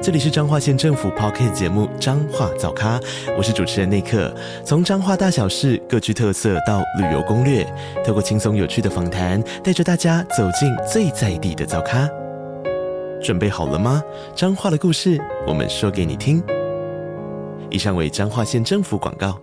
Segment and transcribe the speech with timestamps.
[0.00, 3.00] 这里是彰化县政府 p o c k t 节目《彰化早咖》，
[3.36, 4.32] 我是主持人内克。
[4.64, 7.66] 从彰化大小事各具特色到旅游攻略，
[8.06, 12.08] 透过轻松有趣的访谈，带着大家走进最在地的早咖。
[13.20, 14.00] 准备好了吗？
[14.36, 16.40] 彰化的故事，我们说给你听。
[17.68, 19.36] 以上为彰化县政府广告。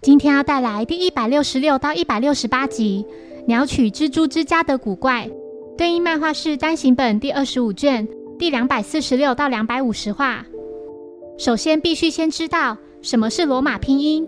[0.00, 3.04] 今天要带来第一百六十六到一百六十八集
[3.46, 5.26] 《鸟取蜘蛛之家的古怪》。
[5.76, 8.06] 对应漫画是单行本第二十五卷
[8.38, 10.46] 第两百四十六到两百五十话。
[11.36, 14.24] 首先，必须先知道什么是罗马拼音。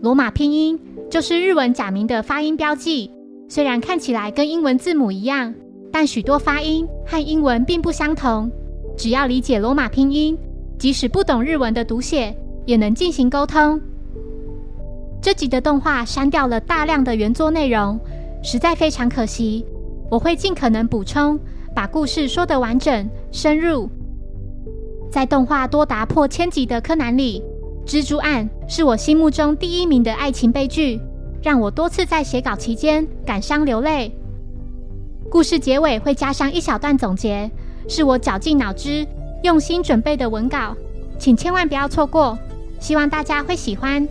[0.00, 0.78] 罗马拼音
[1.10, 3.10] 就是日文假名的发音标记。
[3.48, 5.52] 虽然看起来跟英文字母一样，
[5.90, 8.48] 但许多发音和英文并不相同。
[8.96, 10.38] 只要理解罗马拼音，
[10.78, 12.32] 即使不懂日文的读写，
[12.64, 13.80] 也能进行沟通。
[15.20, 17.98] 这集的动画删掉了大量的原作内容，
[18.40, 19.66] 实在非常可惜。
[20.10, 21.38] 我会尽可能补充，
[21.74, 23.88] 把故事说得完整深入。
[25.10, 27.42] 在动画多达破千集的柯南里，
[27.88, 31.00] 《蜘蛛案》是我心目中第一名的爱情悲剧，
[31.42, 34.12] 让我多次在写稿期间感伤流泪。
[35.30, 37.50] 故事结尾会加上一小段总结，
[37.88, 39.06] 是我绞尽脑汁、
[39.42, 40.76] 用心准备的文稿，
[41.18, 42.38] 请千万不要错过。
[42.78, 44.06] 希望大家会喜欢。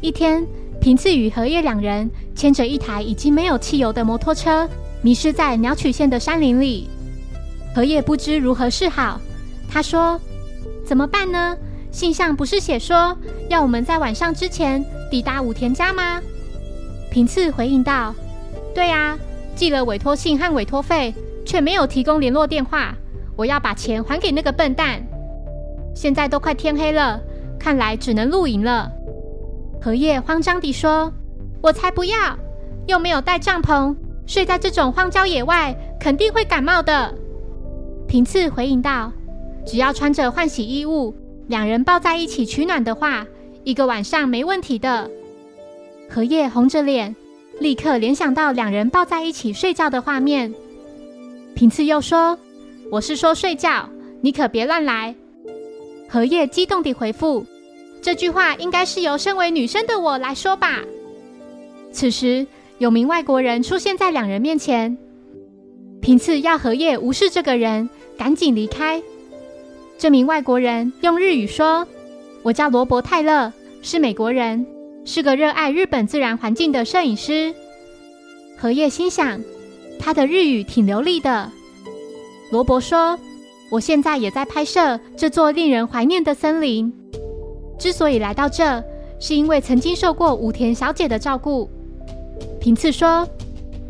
[0.00, 0.46] 一天。
[0.78, 4.68] 平次与荷叶两人牵着一台已经没有汽油的摩托车，
[5.02, 6.88] 迷失在鸟取县的山林里。
[7.74, 9.20] 荷叶不知如何是好，
[9.68, 10.20] 他说
[10.84, 11.56] ：“怎么办呢？
[11.90, 13.16] 信上不是写说
[13.48, 16.20] 要我们在晚上之前抵达武田家吗？”
[17.10, 18.14] 平次回应道
[18.74, 19.18] ：“对啊，
[19.54, 21.14] 寄了委托信和委托费，
[21.46, 22.94] 却没有提供联络电话。
[23.34, 25.02] 我要把钱还给那个笨蛋。
[25.94, 27.18] 现在都快天黑了，
[27.58, 28.92] 看来只能露营了。”
[29.80, 31.12] 荷叶慌张地说
[31.60, 32.16] ：“我才不要！
[32.86, 33.94] 又没有带帐篷，
[34.26, 37.12] 睡在这种荒郊野外，肯定会感冒的。”
[38.06, 39.12] 平次回应道
[39.66, 41.14] ：“只要穿着换洗衣物，
[41.48, 43.26] 两人抱在一起取暖的话，
[43.64, 45.10] 一个晚上没问题的。”
[46.08, 47.16] 荷叶红着脸，
[47.58, 50.54] 立刻联想到两人抱在一起睡觉的画面。
[51.56, 52.38] 平次又说
[52.92, 53.88] ：“我是说睡觉，
[54.20, 55.14] 你可别乱来。”
[56.08, 57.44] 荷叶激动地回复。
[58.00, 60.80] 这句话应该是由身为女生的我来说吧。
[61.92, 62.46] 此时，
[62.78, 64.96] 有名外国人出现在两人面前。
[66.00, 67.88] 平次要荷叶无视这个人，
[68.18, 69.02] 赶紧离开。
[69.98, 71.86] 这名外国人用日语说
[72.44, 74.66] ：“我叫罗伯·泰勒，是美国人，
[75.04, 77.54] 是个热爱日本自然环境的摄影师。”
[78.58, 79.40] 荷叶心想，
[79.98, 81.50] 他的日语挺流利的。
[82.52, 83.18] 罗伯说
[83.70, 86.92] ：“我现在也在拍摄这座令人怀念的森林。”
[87.78, 88.84] 之所以来到这，
[89.18, 91.68] 是因为曾经受过武田小姐的照顾。
[92.66, 93.24] 平次说：“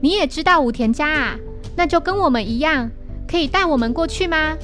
[0.03, 1.35] 你也知道武田家啊？
[1.75, 2.91] 那就跟我们一样，
[3.27, 4.55] 可以带我们过去吗？”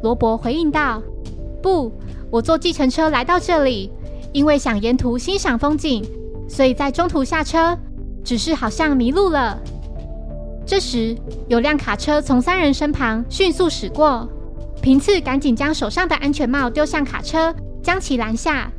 [0.00, 1.02] 罗伯回应道
[1.60, 1.90] ：“不，
[2.30, 3.90] 我坐计程车来到这里，
[4.32, 6.04] 因为想沿途欣赏风景，
[6.48, 7.76] 所以在中途下车，
[8.22, 9.58] 只是好像迷路了。”
[10.64, 11.16] 这时，
[11.48, 14.28] 有辆卡车从三人身旁迅速驶过，
[14.80, 17.52] 平次赶紧将手上的安全帽丢向卡车。
[17.82, 18.70] 将其拦下，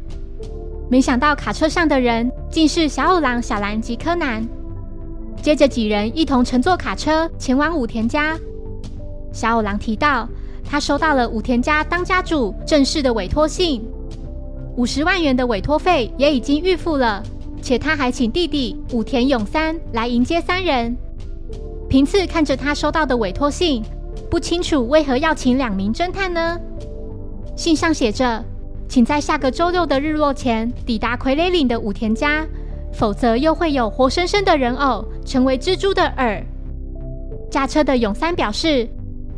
[0.92, 4.46] 没想到卡车上的人竟是小五郎、小兰及柯南。
[5.42, 8.38] 接着几人一同乘坐卡车前往武田家。
[9.32, 10.28] 小五郎提到，
[10.70, 13.82] 他收到了武田家当家主正式的委托信，
[14.76, 17.24] 五十万元的委托费也已经预付了，
[17.62, 20.94] 且他还请弟弟武田勇三来迎接三人。
[21.88, 23.82] 平次看着他收到的委托信，
[24.30, 26.60] 不清楚为何要请两名侦探呢？
[27.56, 28.44] 信上写着。
[28.92, 32.46] 请在下个周六的日落前抵达傀儡岭的武田家，
[32.92, 36.44] 否则又会有活生生的人偶成为蜘蛛的饵。
[37.50, 38.86] 驾车的永三表示，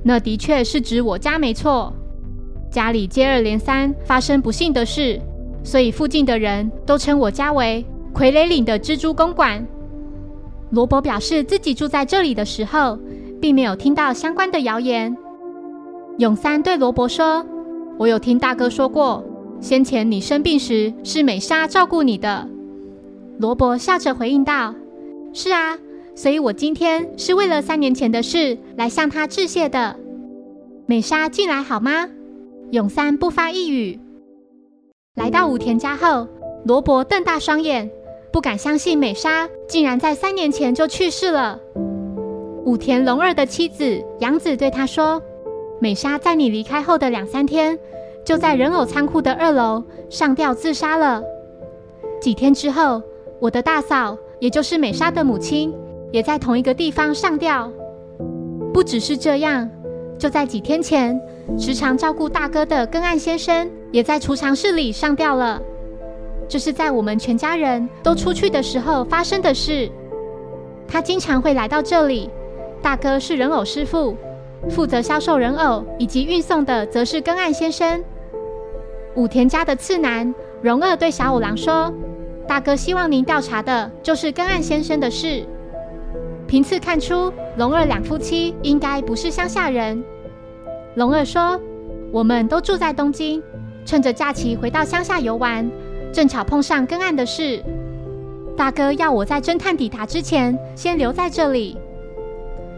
[0.01, 1.93] 那的确是指我家没错。
[2.71, 5.21] 家里接二连三发生不幸的事，
[5.63, 9.63] 所以附近的人都称我家为傀儡岭的蜘蛛公馆。
[10.71, 12.97] 罗伯表示自己住在这里的时候，
[13.39, 15.15] 并没有听到相关的谣言。
[16.17, 17.45] 永三对罗伯说
[17.99, 19.23] ：“我有听大哥说过。”
[19.63, 22.49] 先前你生病时是美莎照顾你的，
[23.39, 24.75] 罗伯笑着回应道
[25.31, 25.79] ：“是啊，
[26.13, 29.95] 所以我今天是为了三年前的事来向她致谢的。”
[30.85, 32.09] 美莎进来好吗？
[32.71, 33.97] 永三不发一语。
[35.15, 36.27] 来到武田家后，
[36.65, 37.89] 罗伯瞪大双眼，
[38.33, 41.57] 不敢相信美莎竟然在三年前就去世了。
[42.65, 45.21] 武田龙二的妻子杨子对他说
[45.79, 47.79] ：“美莎在你离开后的两三天，
[48.25, 51.21] 就在人偶仓库的二楼上吊自杀了。
[52.21, 53.01] 几天之后，
[53.39, 55.73] 我的大嫂，也就是美莎的母亲，
[56.11, 57.71] 也在同一个地方上吊。
[58.73, 59.69] 不只是这样，
[60.17, 61.19] 就在几天前，
[61.59, 65.61] 时常照顾大哥的根岸先生，也在储藏室里上吊了。
[66.47, 69.89] 这是在我们全家人都出去的时候发生的事。
[70.87, 72.29] 他经常会来到这里。”
[72.81, 74.13] 大哥是人偶师傅，
[74.69, 78.03] 负责销售人偶以及运送的则是根岸先生。
[79.15, 81.93] 武田家的次男荣二对小五郎说
[82.47, 85.45] ：“大哥希望您调查的就是根岸先生的事。”
[86.47, 90.03] 平次看出，龙二两夫妻应该不是乡下人。
[90.95, 91.59] 龙二说
[92.11, 93.41] ：“我们都住在东京，
[93.85, 95.69] 趁着假期回到乡下游玩，
[96.11, 97.63] 正巧碰上根岸的事。
[98.57, 101.77] 大哥要我在侦探抵达之前，先留在这里。”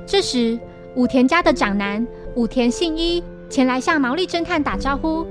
[0.06, 0.60] 这时，
[0.96, 2.06] 武田家的长男
[2.36, 5.26] 武田信一前来向毛利侦探打招呼。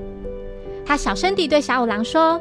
[0.85, 2.41] 他小声地对小五郎说：“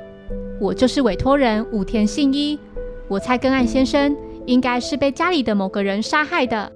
[0.60, 2.60] 我就是委托人武田信一。
[3.08, 6.72] 我猜根岸先生应该是被家里的某个人杀害的。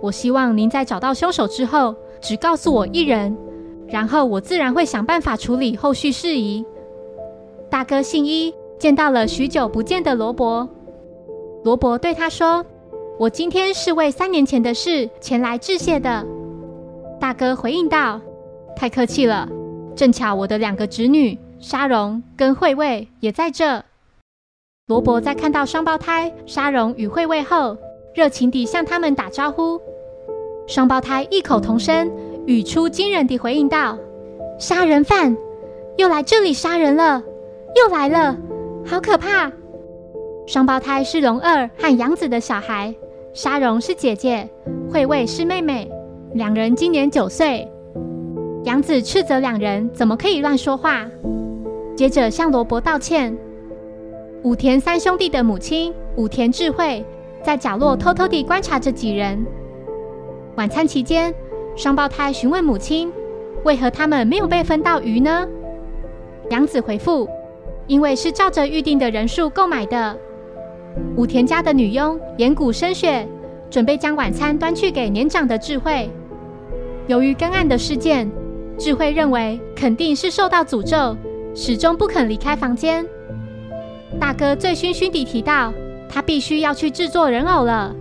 [0.00, 3.36] 我希望您在找到凶手之后，只告诉我一人，
[3.88, 6.64] 然后我自然会想办法处理后续事宜。”
[7.70, 10.68] 大哥信一见到了许久不见的罗伯，
[11.64, 12.64] 罗伯对他说。
[13.18, 16.26] 我今天是为三年前的事前来致谢的。
[17.20, 18.20] 大哥回应道
[18.74, 19.48] ：“太客气了，
[19.94, 23.84] 正巧我的两个侄女沙荣跟惠卫也在这。”
[24.88, 27.76] 罗伯在看到双胞胎沙荣与惠卫后，
[28.14, 29.80] 热情地向他们打招呼。
[30.66, 32.10] 双胞胎异口同声，
[32.46, 33.96] 语出惊人地回应道
[34.58, 35.36] ：“杀人犯
[35.96, 37.22] 又来这里杀人了，
[37.74, 38.36] 又来了，
[38.84, 39.50] 好可怕！”
[40.46, 42.94] 双胞胎是龙二和杨子的小孩。
[43.32, 44.46] 沙荣是姐姐，
[44.92, 45.90] 惠卫是妹妹，
[46.34, 47.66] 两人今年九岁。
[48.64, 51.04] 杨子斥责两人怎么可以乱说话，
[51.96, 53.36] 接着向罗伯道歉。
[54.44, 57.04] 武田三兄弟的母亲武田智慧
[57.42, 59.44] 在角落偷偷地观察着几人。
[60.56, 61.34] 晚餐期间，
[61.74, 63.12] 双胞胎询问母亲，
[63.64, 65.46] 为何他们没有被分到鱼呢？
[66.50, 67.28] 杨子回复，
[67.88, 70.16] 因为是照着预定的人数购买的。
[71.16, 73.26] 武田家的女佣岩谷深雪
[73.70, 76.08] 准备将晚餐端去给年长的智慧。
[77.08, 78.30] 由于根案的事件，
[78.82, 81.16] 智慧认为肯定是受到诅咒，
[81.54, 83.06] 始终不肯离开房间。
[84.18, 85.72] 大哥醉醺醺地提到，
[86.08, 87.94] 他必须要去制作人偶了。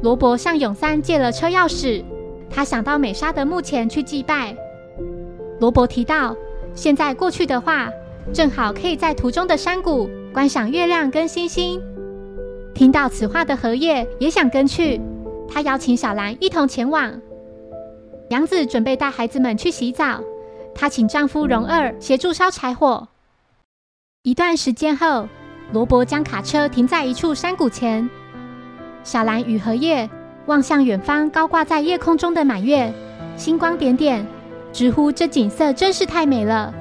[0.00, 2.04] 罗伯向永三借了车钥匙，
[2.48, 4.54] 他想到美莎的墓前去祭拜。
[5.58, 6.36] 罗伯提到，
[6.76, 7.90] 现在过去的话，
[8.32, 10.08] 正好可以在途中的山谷。
[10.32, 11.82] 观赏月亮跟星星。
[12.72, 15.00] 听到此话的荷叶也想跟去，
[15.48, 17.20] 他邀请小兰一同前往。
[18.32, 20.18] 杨子准备带孩子们去洗澡，
[20.74, 23.06] 她请丈夫荣二协助烧柴火。
[24.22, 25.28] 一段时间后，
[25.70, 28.08] 罗伯将卡车停在一处山谷前。
[29.04, 30.08] 小兰与荷叶
[30.46, 32.90] 望向远方高挂在夜空中的满月，
[33.36, 34.26] 星光点点，
[34.72, 36.72] 直呼这景色真是太美了。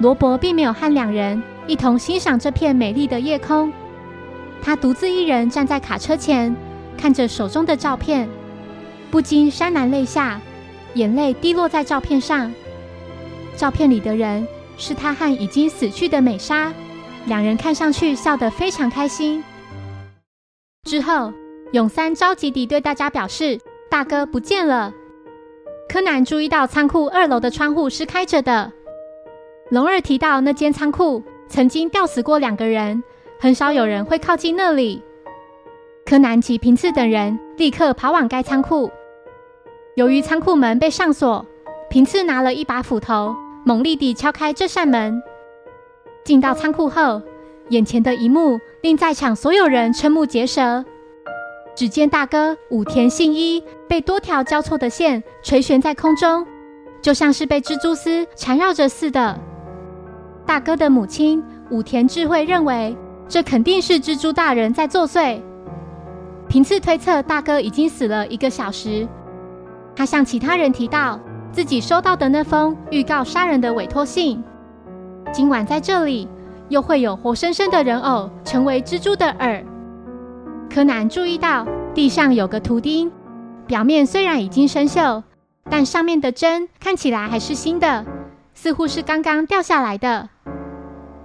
[0.00, 1.40] 罗伯并没有和两人。
[1.68, 3.72] 一同欣赏这片美丽的夜空。
[4.60, 6.56] 他独自一人站在卡车前，
[6.96, 8.28] 看着手中的照片，
[9.08, 10.40] 不禁潸然泪下，
[10.94, 12.52] 眼泪滴落在照片上。
[13.56, 16.72] 照片里的人是他和已经死去的美莎，
[17.26, 19.42] 两人看上去笑得非常开心。
[20.84, 21.32] 之后，
[21.72, 23.58] 永三着急地对大家表示
[23.90, 24.92] ：“大哥不见了。”
[25.88, 28.72] 柯南注意到仓库二楼的窗户是开着的。
[29.70, 31.22] 龙二提到那间仓库。
[31.50, 33.02] 曾经吊死过两个人，
[33.40, 35.02] 很少有人会靠近那里。
[36.04, 38.90] 柯南及平次等人立刻跑往该仓库。
[39.98, 41.44] 由于仓库门被上锁，
[41.90, 45.20] 平次拿了一把斧头，猛力地敲开这扇门。
[46.24, 47.20] 进到仓库后，
[47.70, 50.84] 眼前的一幕令在场所有人瞠目结舌。
[51.74, 56.46] 只见大哥武田信一被多条交错的线垂悬在空中，
[57.02, 59.36] 就像是被蜘蛛丝缠绕着似的。
[60.46, 62.96] 大哥的母亲武田智慧认为，
[63.28, 65.42] 这肯定是蜘蛛大人在作祟。
[66.48, 69.04] 平次推测大哥已经死了一个小时。
[69.98, 71.18] 他向其他人提到
[71.50, 74.40] 自己收到的那封预告杀人的委托信。
[75.32, 76.28] 今晚在这里
[76.68, 79.64] 又会有活生生的人偶成为蜘蛛的饵。
[80.70, 83.10] 柯南注意到地上有个图钉，
[83.66, 85.20] 表面虽然已经生锈，
[85.68, 88.06] 但上面的针看起来还是新的，
[88.54, 90.28] 似乎是刚刚掉下来的。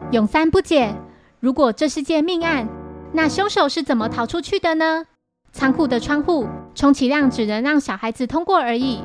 [0.09, 0.95] 永三不解，
[1.39, 2.67] 如果这是件命案，
[3.11, 5.05] 那凶手是怎么逃出去的呢？
[5.53, 8.99] 仓库的窗户充其量只能让小孩子通过而已。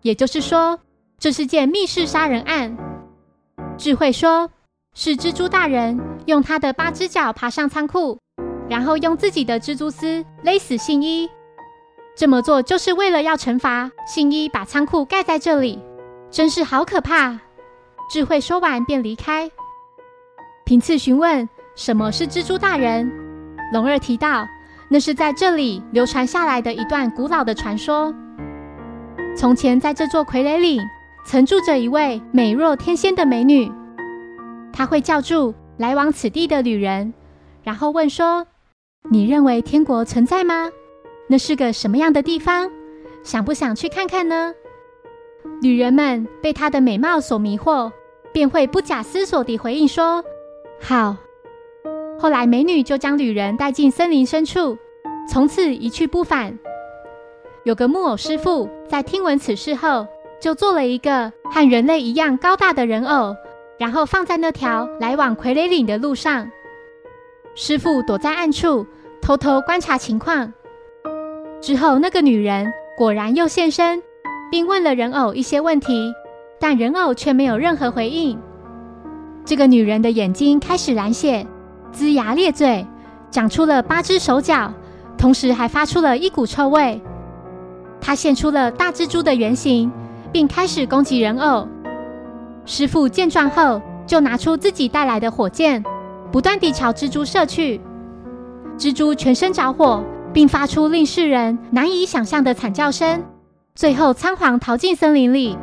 [0.00, 0.78] 也就是说，
[1.18, 2.74] 这是件密室杀人案。
[3.76, 4.48] 智慧说，
[4.94, 8.18] 是蜘蛛大人用他的八只脚爬上仓库，
[8.68, 11.28] 然后用自己的蜘蛛丝勒死信一。
[12.16, 15.82] 这么做就是为了要惩罚信一把仓库盖在这里，
[16.30, 17.38] 真是好可怕。
[18.08, 19.50] 智慧说完便离开。
[20.64, 23.10] 平次询问什么是蜘蛛大人，
[23.72, 24.46] 龙二提到
[24.92, 28.12] 那是在这里流传下来的一段古老的传说。
[29.36, 30.80] 从前，在这座傀儡里，
[31.24, 33.70] 曾住着一位美若天仙的美女。
[34.72, 37.14] 她会叫住来往此地的旅人，
[37.62, 38.44] 然后问说
[39.08, 40.72] ：“你认为天国存在吗？
[41.28, 42.68] 那是个什么样的地方？
[43.22, 44.52] 想不想去看看呢？”
[45.62, 47.92] 旅人们被她的美貌所迷惑，
[48.32, 50.24] 便会不假思索地回应说
[50.82, 51.16] ：“好。”
[52.20, 54.76] 后来，美女就将旅人带进森林深处，
[55.26, 56.58] 从此一去不返。
[57.64, 60.06] 有个木偶师傅在听闻此事后，
[60.38, 63.34] 就做了一个和人类一样高大的人偶，
[63.78, 66.46] 然后放在那条来往傀儡岭的路上。
[67.54, 68.86] 师傅躲在暗处，
[69.22, 70.52] 偷偷观察情况。
[71.62, 74.02] 之后，那个女人果然又现身，
[74.50, 76.12] 并问了人偶一些问题，
[76.58, 78.38] 但人偶却没有任何回应。
[79.42, 81.46] 这个女人的眼睛开始染血，
[81.92, 82.86] 龇牙咧嘴，
[83.30, 84.72] 长出了八只手脚，
[85.18, 87.00] 同时还发出了一股臭味。
[88.00, 89.92] 他现出了大蜘蛛的原形，
[90.32, 91.68] 并开始攻击人偶。
[92.64, 95.84] 师傅见状后，就拿出自己带来的火箭，
[96.32, 97.80] 不断地朝蜘蛛射去。
[98.78, 103.22] 蜘蛛全身着火，并发出令世人难以想象的惨叫声，
[103.74, 105.58] 最后仓皇逃进森林里。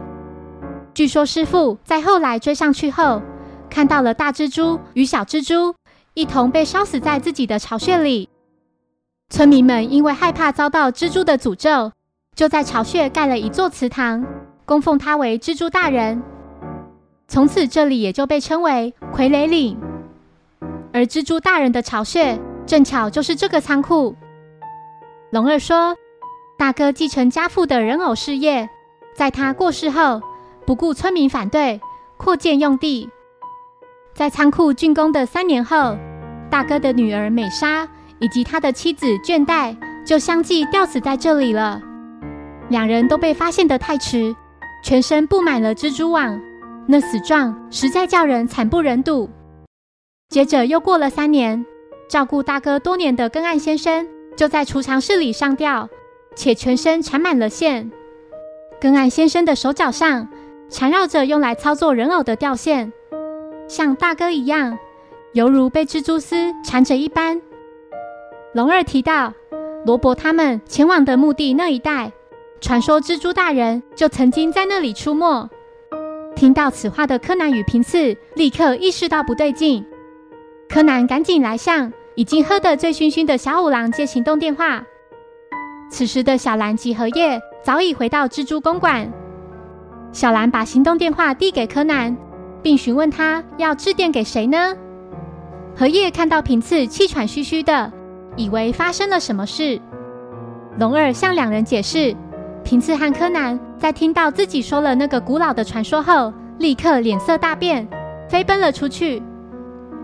[0.94, 3.22] 据说师傅在后来追上去后，
[3.70, 5.74] 看到了大蜘蛛与小蜘蛛
[6.18, 8.28] 一同被烧死在自己的巢穴里。
[9.30, 11.92] 村民们因为害怕遭到蜘蛛的诅咒。
[12.36, 14.26] 就在巢穴盖了一座祠堂，
[14.66, 16.24] 供奉他为蜘蛛大人。
[17.28, 19.78] 从此，这里也就被称为傀儡岭。
[20.92, 24.16] 而蜘蛛大人的巢穴正巧就是这个仓库。
[25.30, 25.96] 龙二说
[26.58, 28.68] ：“大哥继承家父的人偶事业，
[29.16, 30.22] 在他过世后，
[30.66, 31.80] 不顾村民反对，
[32.18, 33.08] 扩建用地。
[34.18, 35.96] 在仓库竣工的三年后，
[36.50, 41.80] 大哥的女儿美莎以及他的妻子倦怠就相继吊死在这里了。”
[42.70, 44.36] 两人都被发现得太迟，
[44.84, 46.42] 全身布满了蜘蛛网，
[46.88, 49.30] 那死状实在叫人惨不忍睹。
[50.30, 51.64] 接着又过了三年，
[52.10, 55.88] 照顾大哥多年的根岸先生就在储藏室里上吊，
[56.36, 57.92] 且全身缠满了线。
[58.82, 60.28] 根岸先生的手脚上
[60.72, 62.92] 缠绕着用来操作人偶的吊线，
[63.68, 64.78] 像大哥一样，
[65.34, 67.42] 犹如被蜘蛛丝缠着一般。
[68.54, 69.34] 龙二提到，
[69.86, 72.12] 罗伯他们前往的墓地那一带。
[72.60, 75.48] 传说蜘蛛大人就曾经在那里出没。
[76.36, 79.86] 听到此话的柯南与平次立刻意识到不对劲。
[80.70, 84.84] 柯南赶紧来向已经喝得醉醺醺的小五郎接行动电话。
[85.90, 89.12] 此时的小兰及荷叶早已回到蜘蛛公馆。
[90.12, 92.18] 小兰把行动电话递给柯南，
[92.62, 94.76] 并询问他要致电给谁呢？
[95.76, 97.92] 荷叶看到平次气喘吁吁的，
[98.36, 99.80] 以为发生了什么事。
[100.80, 102.16] 龙二向两人解释。
[102.64, 107.88] 平次和柯南在听到自己说了那个古老的传说后，立刻脸色大变，
[108.28, 109.24] 飞奔了出去。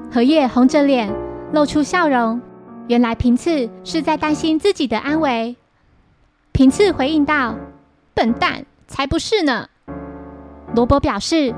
[0.10, 1.14] 荷叶红着脸，
[1.52, 2.40] 露出笑容。
[2.88, 5.56] 原来平次是在担心自己的安危。
[6.54, 7.56] 平次回应道
[8.14, 9.68] ：“笨蛋，才不是呢。”
[10.74, 11.54] 罗伯表示，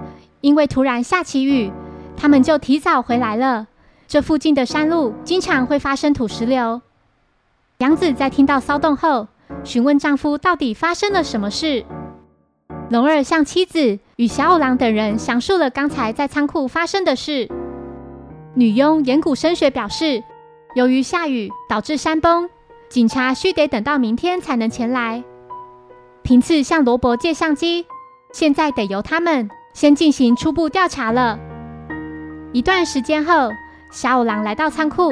[0.45, 1.71] 因为突然下起雨，
[2.15, 3.65] 他们就提早回来了。
[4.07, 6.79] 这附近的山路经常会发生土石流。
[7.79, 9.27] 杨子在听到骚动后。
[9.63, 11.83] 询问丈夫到底发生了什么事。
[12.89, 17.49] 龙二向妻子与小五郎等人详述了刚才在仓库发生的事。
[18.53, 20.23] 女佣岩谷升学表示，
[20.75, 22.49] 由于下雨导致山崩，
[22.89, 25.23] 警察需得等到明天才能前来。
[26.21, 27.85] 平次向罗伯借相机，
[28.31, 31.38] 现在得由他们先进行初步调查了。
[32.53, 33.51] 一段时间后，
[33.91, 35.12] 小五郎来到仓库，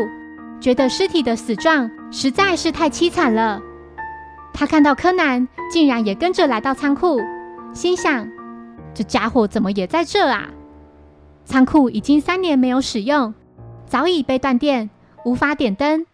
[0.62, 3.62] 觉得尸体的死状实在是太凄惨了。
[4.53, 7.20] 他看到柯南竟然也跟着来到仓库，
[7.74, 8.25] 心想：
[8.93, 10.50] 这家伙怎么也在这啊？
[11.43, 13.34] 仓库已经三年没有使用，
[13.86, 14.89] 早已被断电，
[15.25, 16.05] 无法点灯。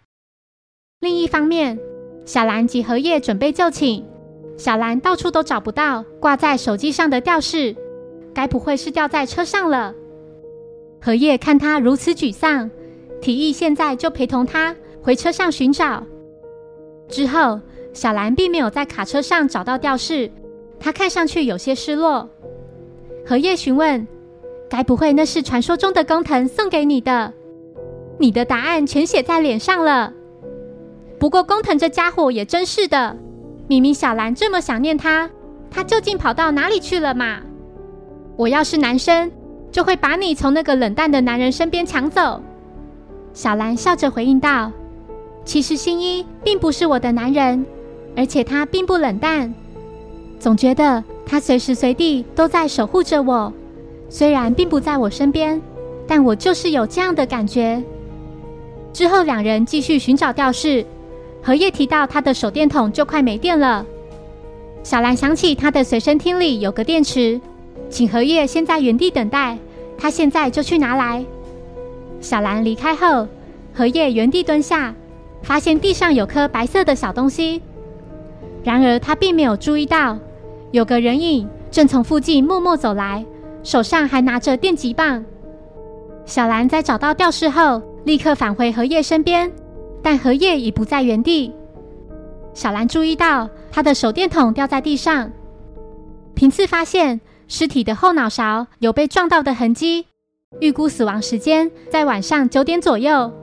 [1.02, 1.78] 另一方面，
[2.26, 4.04] 小兰及荷叶准备就寝，
[4.58, 7.76] 小兰到处都找不到挂在手机上的吊饰，
[8.40, 9.94] 该不会是掉在车上了？
[11.02, 12.72] 荷叶看他如此沮丧，
[13.20, 16.06] 提议现在就陪同他回车上寻找。
[17.10, 17.60] 之后，
[17.92, 20.32] 小兰并没有在卡车上找到吊饰，
[20.80, 22.30] 她看上去有些失落。
[23.26, 24.08] 荷叶询问
[24.72, 27.34] ：“该不会那是传说中的工藤送给你的？
[28.20, 30.14] 你的答案全写在脸上了。
[31.20, 33.18] 不过工藤这家伙也真是的，
[33.68, 35.30] 明明小兰这么想念他，
[35.70, 37.42] 他究竟跑到哪里去了嘛？
[38.40, 39.30] 我要是男生，
[39.70, 42.42] 就会把你从那个冷淡的男人身边抢走。”
[43.36, 44.72] 小兰笑着回应道。
[45.44, 47.66] 其实新一并不是我的男人，
[48.16, 49.54] 而且他并不冷淡，
[50.40, 53.52] 总觉得他随时随地都在守护着我。
[54.08, 55.62] 虽然并不在我身边，
[56.08, 57.84] 但我就是有这样的感觉。
[58.94, 60.86] 之后两人继续寻找吊饰，
[61.44, 63.86] 荷叶提到他的手电筒就快没电了。
[64.82, 67.40] 小兰想起他的随身听里有个电池，
[67.90, 69.58] 请荷叶先在原地等待，
[69.98, 71.26] 他现在就去拿来。
[72.22, 73.28] 小兰离开后，
[73.74, 74.94] 荷叶原地蹲下。
[75.42, 77.62] 发现地上有颗白色的小东西，
[78.62, 80.20] 然而他并没有注意到，
[80.72, 83.26] 有个人影正从附近默默走来，
[83.64, 85.24] 手上还拿着电击棒。
[86.26, 89.50] 小兰在找到吊饰后，立刻返回荷叶身边，
[90.04, 91.54] 但荷叶已不在原地。
[92.54, 95.32] 小兰注意到他的手电筒掉在地上，
[96.36, 100.06] 平次发现尸体的后脑勺有被撞到的痕迹，
[100.62, 103.34] 预估死亡时间在晚上九点左右。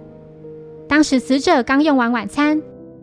[0.88, 2.62] 当时死者刚用完晚餐，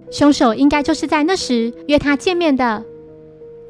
[0.10, 2.82] 凶手应该就是在那时约他见面的。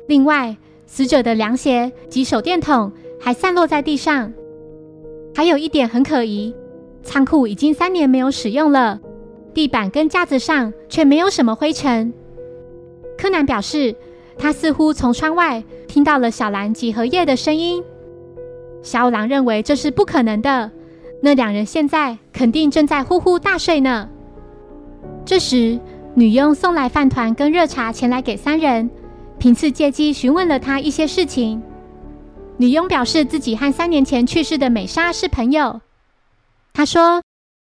[0.08, 4.32] 另外，死者的凉鞋及手电筒还散落在地上。
[5.34, 6.54] 还有一点很可疑，
[7.02, 9.02] 仓库已经三年没有使用了，
[9.56, 12.14] 地板跟架子上却没有什么灰尘。
[13.18, 13.96] 柯南表示，
[14.38, 17.84] 他似乎从窗外听到了小兰及荷叶的声音。
[18.82, 20.72] 小五郎认为这是不可能的。
[21.22, 24.10] 那两人现在肯定正在呼呼大睡呢。
[25.26, 25.80] 这时，
[26.16, 28.90] 女佣送来饭团跟热茶前来给三人。
[29.40, 31.62] 平次借机询问了他一些事情。
[32.58, 35.82] 女佣表示自己和三年前去世的美莎是朋友。
[36.74, 37.22] 她说：“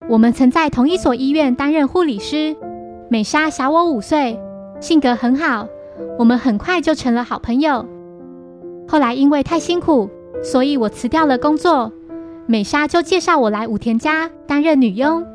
[0.09, 2.57] 我们曾在同一所医院担任护理师。
[3.09, 4.38] 美莎小我五岁，
[4.81, 5.69] 性格很好，
[6.18, 7.87] 我们很快就成了好朋友。
[8.88, 10.09] 后来因为太辛苦，
[10.42, 11.92] 所以我辞掉了工作。”
[12.48, 15.26] 美莎就介绍我来武田家担任女佣。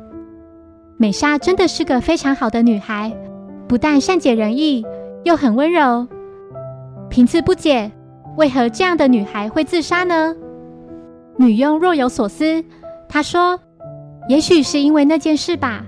[0.96, 3.14] 美莎真的是个非常好的女孩，
[3.68, 4.82] 不但善解人意，
[5.24, 6.08] 又很温柔。
[7.10, 7.92] 平次不解，
[8.38, 10.34] 为何这样的女孩会自杀呢？
[11.36, 12.64] 女佣若有所思，
[13.10, 13.60] 她说
[14.30, 15.84] ：“也许是因为那件事吧。”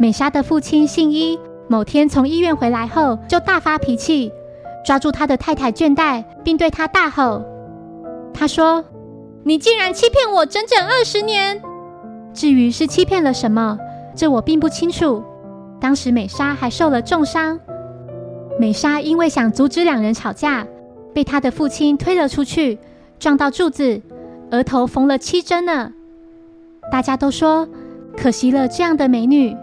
[0.00, 1.38] 美莎的父亲信一，
[1.74, 4.30] 某天从医院回来后就大发脾气，
[4.86, 7.42] 抓住他的太太绢带，并对他大吼。
[8.32, 8.84] 他说。
[9.46, 11.60] 你竟然欺骗我整整二十年！
[12.32, 13.78] 至于是欺骗了什么，
[14.14, 15.22] 这我并不清楚。
[15.78, 17.60] 当时美莎还受了重伤。
[18.58, 20.66] 美莎因为想阻止两人吵架，
[21.12, 22.78] 被她的父亲推了出去，
[23.18, 24.00] 撞到柱子，
[24.50, 25.92] 额头缝了七针呢。
[26.90, 27.68] 大家都说
[28.16, 29.54] 可惜了这样的美女。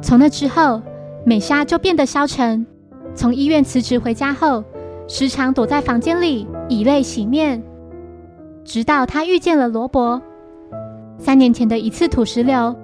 [0.00, 0.80] 从那之后，
[1.24, 2.66] 美莎就变得消沉。
[3.14, 4.64] 从医院辞职回家后，
[5.06, 7.62] 时常躲在房间里以泪洗面。
[8.64, 10.20] 直到她遇见了罗伯。
[11.18, 12.74] 三年前的一次土石流，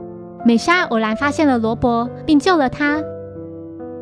[0.44, 3.02] 美莎偶然发现了罗伯，并救了他。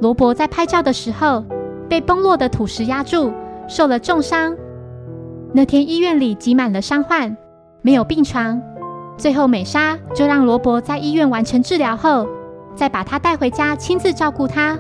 [0.01, 1.45] 罗伯在拍照的时候
[1.89, 3.33] 被崩落的土石压住，
[3.69, 4.57] 受了重伤。
[5.53, 7.37] 那天医院里挤满了伤患，
[7.81, 8.61] 没有病床。
[9.17, 12.27] 最后美莎就让罗伯在医院完成治疗后，
[12.75, 14.79] 再把他带回家亲自照顾他。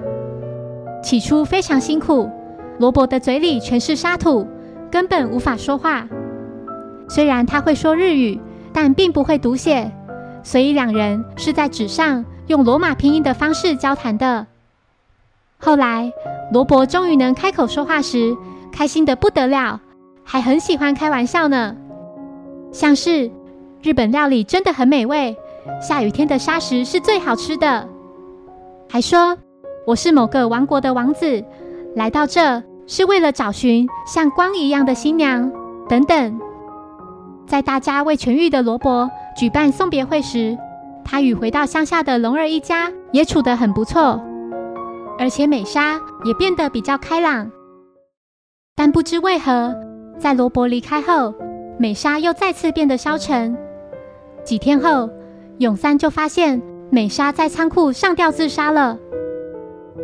[1.02, 2.30] 起初非常辛苦，
[2.78, 4.46] 罗伯的嘴里全是沙土，
[4.90, 6.07] 根本无法说话。
[7.09, 8.40] 虽然他会说日语，
[8.72, 9.92] 但并不会读写，
[10.42, 14.46] 所以两人是在纸上用罗马拼音的方式交谈的。
[15.59, 16.12] 后来，
[16.52, 18.37] 罗伯终于能开口说话时，
[18.72, 19.80] 开心的不得了，
[20.24, 21.76] 还很喜欢开玩笑呢，
[22.72, 23.30] 像是
[23.83, 25.37] 日本料理真的很美味，
[25.81, 27.88] 下雨天的沙石是最好吃的，
[28.88, 29.37] 还说
[29.87, 31.44] 我是某个王国的王子，
[31.94, 35.50] 来到这是为了找寻像光一样的新娘，
[35.88, 36.40] 等等。
[37.46, 40.57] 在大家为痊愈的罗伯举办送别会时，
[41.05, 44.20] 他与回到乡下的龙儿一家也处得很不错，
[45.18, 47.50] 而且美莎也变得比较开朗。
[48.74, 49.74] 但不知为何，
[50.18, 51.35] 在罗伯离开后，
[51.79, 53.57] 美莎又再次变得消沉。
[54.42, 55.09] 几天后，
[55.59, 58.99] 永三就发现美莎在仓库上吊自杀了。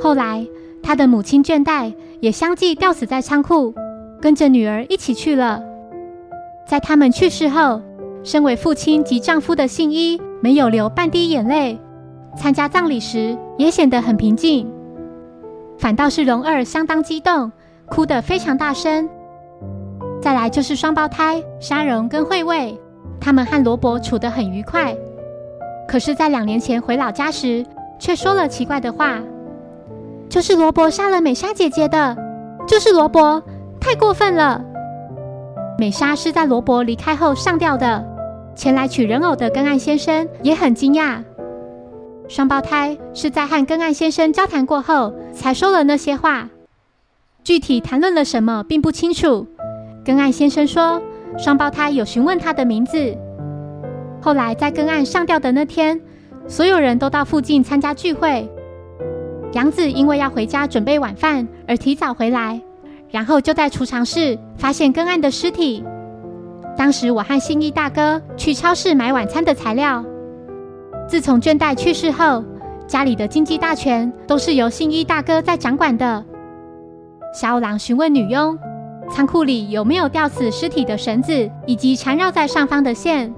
[0.00, 0.46] 后来，
[0.82, 3.74] 他的母亲倦怠也相继吊死在仓库，
[4.20, 5.62] 跟着女儿一起去了。
[6.66, 7.82] 在他们去世后，
[8.22, 11.78] 身为父亲及丈夫的信一没有流半滴眼泪，
[12.36, 14.70] 参加葬礼时也显得很平静。
[15.78, 17.50] 反倒是龙二相当激动，
[17.86, 19.08] 哭得非常大声。
[20.22, 22.78] 再来就是双胞胎沙荣跟惠卫，
[23.20, 24.94] 他们和罗伯处得很愉快。
[25.90, 27.66] 可是，在两年前回老家时，
[27.98, 29.18] 却说了奇怪的话
[30.30, 32.16] ：“就是罗伯杀了美莎姐姐的，
[32.64, 33.42] 就是罗伯，
[33.80, 34.64] 太过分了。”
[35.76, 38.06] 美莎是在罗伯离开后上吊的。
[38.54, 41.24] 前来取人偶的根岸先生也很惊讶。
[42.28, 46.48] 双胞胎是在和根岸先生交谈过后才说了那些话，
[47.42, 49.44] 具体谈论了什么并不清楚。
[50.04, 51.02] 根岸先生说，
[51.36, 53.16] 双胞胎有询问他的名字。
[54.20, 56.00] 后来在根岸上吊的那天，
[56.46, 58.48] 所有人都到附近参加聚会。
[59.52, 62.60] 杨子因为要回家准备晚饭而提早回来，
[63.10, 65.82] 然后就在储藏室发现根岸的尸体。
[66.76, 70.04] 当时我和信义大哥去超市买晚餐的材料。
[71.08, 72.44] 自从倦怠去世后，
[72.86, 76.24] 家里的经济大权都是由信义大哥在掌管的。
[77.34, 78.58] 小五郎询问女佣。
[79.12, 83.34] 仓库里有没有吊死尸体的绳子以及缠绕在上方的线？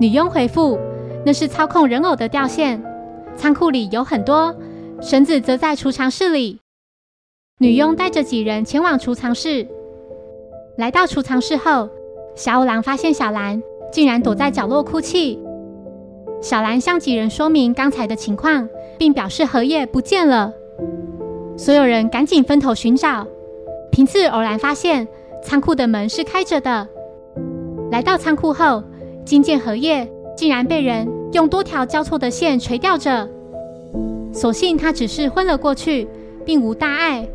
[0.00, 0.78] 女佣回复
[1.24, 2.82] ：“那是操控人偶的吊线。
[3.36, 4.54] 仓库里有很多
[5.00, 6.58] 绳子，则在储藏室里。”
[7.58, 9.66] 女佣带着几人前往储藏室。
[10.76, 11.88] 来到储藏室后，
[12.34, 15.38] 小五郎发现小兰竟然躲在角落哭泣。
[16.40, 20.52] 小兰向几人说明刚才的情况，并表示荷叶不见了。
[21.56, 23.24] 所有人赶紧分头寻找。
[23.92, 25.06] 平次偶然发现
[25.42, 26.88] 仓库的门是开着的，
[27.92, 28.82] 来到仓库后，
[29.24, 33.28] 金剑荷叶竟然被人用多条交错的线垂吊着。
[34.32, 36.08] 所幸他只是昏了过去，
[36.44, 37.26] 并无大碍。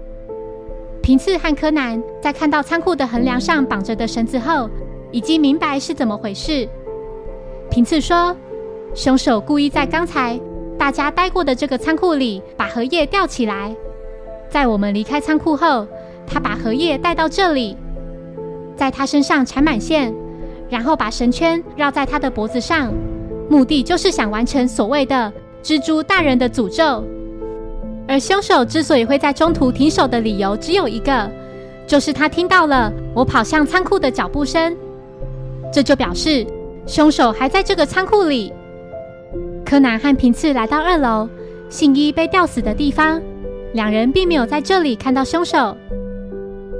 [1.01, 4.69] 平次和柯南在看到仓库的横梁上绑着的绳子后，
[5.11, 6.67] 已经明白是怎么回事。
[7.69, 8.35] 平次说，
[8.93, 10.39] 凶手故意在刚才
[10.77, 13.75] 大家待过的这个仓库里把荷叶吊起来，
[14.49, 15.87] 在我们离开仓库后。
[16.29, 17.77] 他把荷叶带到这里，
[18.75, 20.13] 在他身上缠满线，
[20.69, 22.93] 然后把绳圈绕在他的脖子上，
[23.49, 25.31] 目的就是想完成所谓的
[25.63, 27.03] 蜘蛛大人的诅咒。
[28.07, 31.29] 而凶手之所以会在中途停手的理由只有一个，
[31.85, 34.75] 就是他听到了我跑向仓库的脚步声，
[35.73, 36.45] 这就表示
[36.85, 38.53] 凶手还在这个仓库里。
[39.65, 41.27] 柯南和平次来到二楼
[41.67, 43.21] 信一被吊死的地方，
[43.73, 45.75] 两人并没有在这里看到凶手。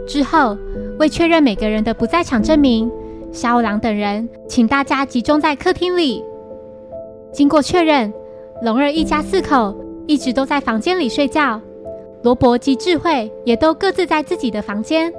[0.08, 0.58] 之后，
[0.97, 2.89] 为确认每个人的不在场证明，
[3.32, 6.24] 小五郎等人请大家集中在客厅里。
[7.32, 8.12] 经过确认，
[8.63, 9.76] 龙二一家四口
[10.08, 11.62] 一直都在房间里睡觉，
[12.24, 15.13] 罗伯及智慧也都各自在自己的房间。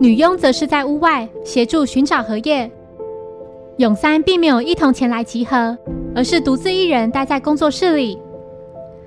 [0.00, 2.70] 女佣则是在屋外协助寻找荷叶。
[3.78, 5.76] 永三并没有一同前来集合，
[6.14, 8.18] 而是独自一人待在工作室里。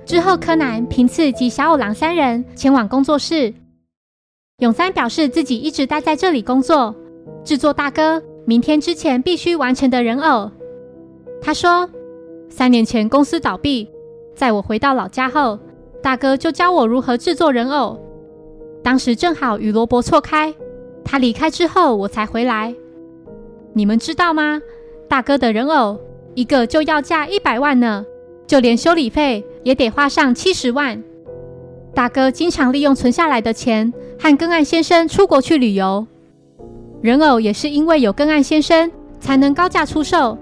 [0.04, 3.52] 之后，柯南、平次及小五郎三人前往工作室。
[4.58, 6.94] 永三表示自己一直待在这里工作，
[7.46, 10.50] 制作大哥明天之前必须完成的人偶。
[11.40, 11.88] 他说，
[12.48, 13.88] 三年前公司倒闭，
[14.34, 15.56] 在我回到老家后，
[16.02, 18.00] 大哥就教我如何制作人偶。
[18.82, 20.52] 当时正好与罗伯错开，
[21.04, 22.74] 他离开之后我才回来。
[23.72, 24.60] 你们知道吗？
[25.08, 26.00] 大哥的人偶
[26.34, 28.04] 一个就要价一百万呢，
[28.48, 31.00] 就连修理费也得花上七十万。
[31.94, 36.04] 大哥经常利用存下来的钱和根岸先生出国去旅游，
[37.02, 40.36] 人偶也是因为有根岸先生才能高价出售。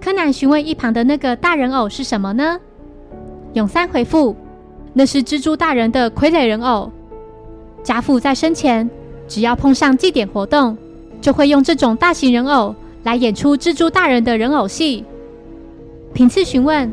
[0.00, 2.58] 柯南询问一旁的那个大人偶是什么呢？
[3.54, 4.36] 永三回复
[4.92, 6.90] ：“那是蜘蛛大人的傀儡人偶。
[7.82, 8.88] 家父在生前，
[9.26, 10.76] 只要碰上祭典活动，
[11.20, 15.04] 就会用这种大型人偶来演出蜘蛛大人的人偶戏。”
[16.14, 16.92] 平次询问：“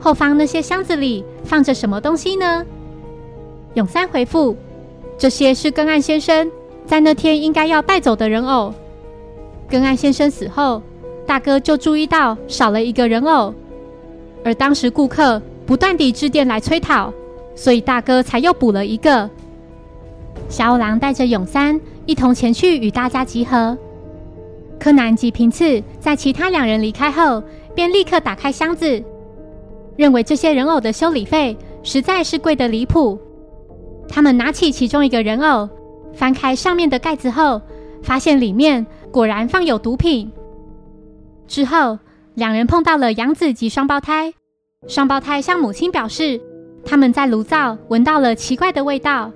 [0.00, 2.64] 后方那些箱子里放着什么东西呢？”
[3.74, 4.56] 永三回复
[5.18, 6.50] ：“这些是根岸先生
[6.86, 8.72] 在那天应该要带走的人偶。
[9.68, 10.80] 根岸先生死后，
[11.26, 13.52] 大哥就注意到少了一个人偶，
[14.44, 17.12] 而当时顾客不断地致电来催讨，
[17.56, 19.28] 所以大哥才又补了一个。”
[20.48, 23.76] 小五郎带着永三一同前去与大家集合。
[24.78, 27.42] 柯南及平次在其他两人离开后，
[27.74, 29.02] 便立刻打开箱子，
[29.96, 33.18] 认为这些人偶的修理费实在是贵得离谱。
[34.06, 35.68] 他们拿起其中一个人偶，
[36.16, 37.60] 翻开上面的盖子后，
[38.02, 40.32] 发现里面果然放有毒品。
[41.46, 41.98] 之后，
[42.34, 44.34] 两人碰到了杨子及双胞胎。
[44.88, 46.40] 双胞胎向母亲表示，
[46.84, 49.30] 他们在炉灶闻到了奇怪的味道。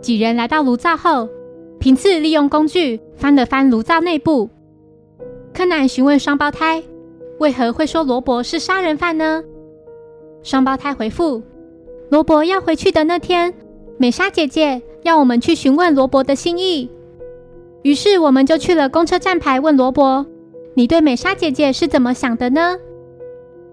[0.00, 1.28] 几人来到炉灶后，
[1.78, 4.50] 平次利用工具翻了翻炉灶内部。
[5.54, 6.82] 柯南询问双胞胎
[7.40, 9.42] ：“为何会说罗伯是杀人犯呢？
[10.42, 11.42] 双胞胎回复：
[12.10, 13.52] 罗伯要回去的那天，
[13.98, 16.90] 美莎姐姐要我们去询问罗伯的心意。
[17.82, 20.26] 于是我们就去了公车站牌，问罗伯
[20.74, 22.76] ：“你对美莎姐姐是怎么想的呢？”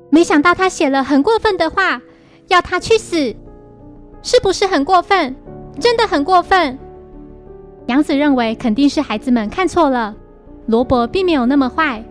[0.09, 2.01] 没想到他写了很过分的话，
[2.47, 3.35] 要他去死，
[4.21, 5.35] 是不是很过分？
[5.79, 6.77] 真的很过分。
[7.87, 10.15] 杨子认为肯定是孩子们看错了，
[10.67, 12.01] 罗伯并没有那么坏。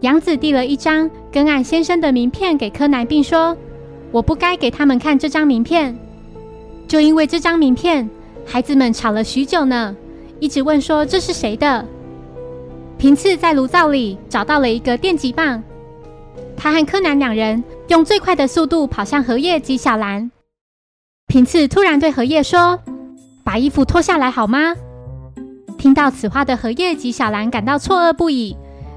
[0.00, 3.56] 杨子递了一张根岸先生的名片给柯南，并说
[4.12, 5.98] ：“我不该给他们看这张名片，
[6.92, 8.06] 就因为这张名片，
[8.44, 9.96] 孩子们吵了许久呢。”
[10.40, 11.82] 一直问说这是谁的？
[12.98, 15.62] 平次在炉灶里找到了一个电击棒，
[16.54, 20.30] 他和柯南两人用最快的速度跑向荷叶及小兰。
[21.28, 22.78] 平次突然对荷叶说
[23.42, 24.74] ：“把衣服脱下来好吗？”
[25.78, 28.54] 听到此话的荷叶及小兰感到错愕不已，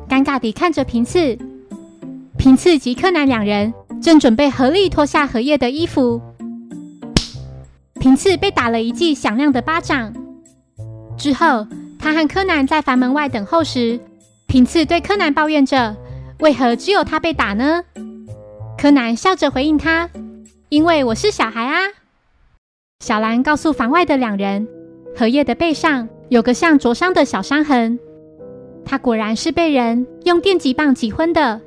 [0.09, 1.37] 尴尬地看着平次。
[2.37, 6.21] 平次及柯南两人正准备合力脱下荷叶的衣服，
[8.05, 10.13] 平次被打了一记响亮的巴掌。
[11.17, 11.65] 之后，
[11.97, 13.99] 他和柯南在房门外等候时，
[14.45, 15.97] 平次对柯南抱怨着
[16.37, 17.83] ：“为何只有他被打呢？”
[18.77, 20.07] 柯南笑着回应他
[20.69, 21.81] ：“因为我是小孩啊。”
[23.03, 24.67] 小兰告诉房外的两人，
[25.17, 27.97] 荷叶的背上有个像灼伤的小伤痕，
[28.85, 31.59] 他果然是被人用电击棒击昏的。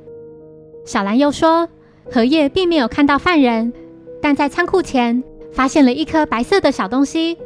[0.85, 1.67] 小兰又说，
[2.09, 3.73] 荷叶并没有看到犯人，
[4.21, 5.21] 但在仓库前
[5.51, 7.37] 发现了一颗白色的小东西。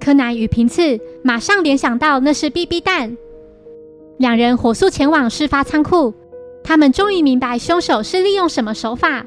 [0.00, 3.16] 柯南与平次马上联想到那是 BB 弹，
[4.18, 6.14] 两人火速前往事发仓库。
[6.62, 9.26] 他们终于明白凶手是利用什么手法。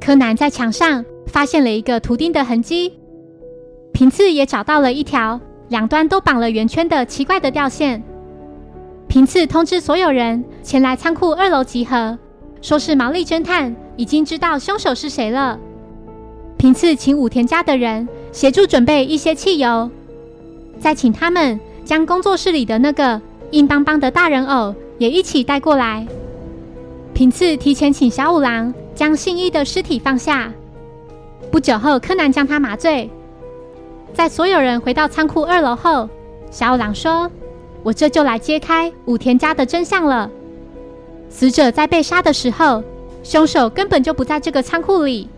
[0.00, 2.92] 柯南在墙上发现了一个图钉的痕迹，
[3.92, 8.02] 平次也找到了一条两端都绑了圆圈的奇怪的吊线。
[9.08, 12.18] 平次通知所有人前来仓库二楼集合，
[12.60, 15.58] 说是毛利侦探已经知道凶手是谁了。
[16.56, 18.08] 平次请武田家的人。
[18.32, 19.88] 协助准备一些汽油，
[20.80, 26.04] 再请他们将工作室里的那个硬邦邦的大人偶也一起带过来。
[27.12, 30.52] 平次提前请小五郎将信一的尸体放下。
[31.52, 33.08] 不久后，柯南将他麻醉。
[34.12, 36.08] 在所有人回到仓库二楼后，
[36.50, 37.30] 小五郎说
[37.84, 40.28] ：“我这就来揭开武田家的真相了。
[41.30, 42.82] 死者在被杀的时候，
[43.22, 45.28] 凶手根本就不在这个仓库里。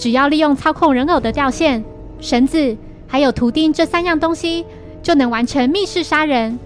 [0.00, 1.84] 只要利用操控人偶的吊线。”
[2.20, 4.64] 绳子还有图钉这三样东西
[5.02, 6.58] 就能完成密室杀人。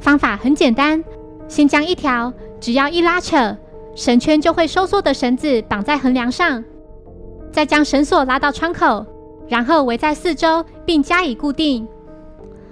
[0.00, 1.04] 方法很简单，
[1.48, 3.56] 先将一条只要一拉扯，
[3.94, 6.64] 绳圈就会收缩的绳子绑在横梁上，
[7.52, 9.04] 再将绳索拉到窗口，
[9.48, 11.86] 然后围在四周并加以固定。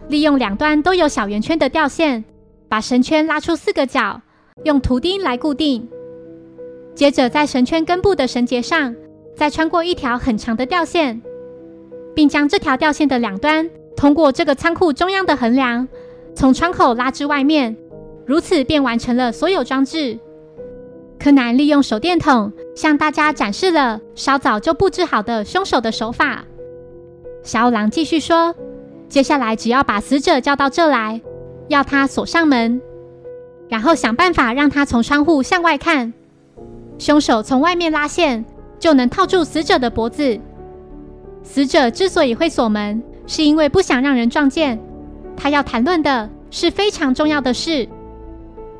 [0.08, 2.24] 利用两端都有小圆圈的吊线，
[2.68, 4.20] 把绳圈拉出四个角，
[4.64, 5.88] 用图钉来固定。
[6.94, 8.94] 接着在绳圈根部的绳结上
[9.34, 11.20] 再穿过一条很长的吊线。
[12.14, 15.88] 并将这条吊线的两端通过这个仓库中央的横梁，
[16.34, 17.76] 从窗口拉至外面，
[18.24, 20.18] 如此便完成了所有装置。
[21.18, 26.44] 柯南利用手电筒向大家展示了稍早就布置好的凶手的手法。
[27.42, 28.54] 小五郎继续说
[29.08, 31.20] ：“接下来只要把死者叫到这来，
[31.68, 32.80] 要他锁上门，
[33.68, 36.12] 然后想办法让他从窗户向外看。
[36.98, 38.44] 凶手从外面拉线，
[38.84, 40.38] 就能套住死者的脖子。”
[41.42, 44.78] 死者之所以会锁门，是因为不想让人撞见。
[45.34, 47.88] 他要谈论的是非常重要的事。